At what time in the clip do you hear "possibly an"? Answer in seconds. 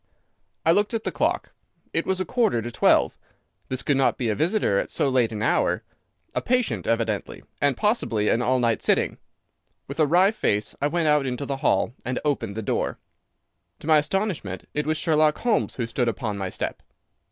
7.77-8.41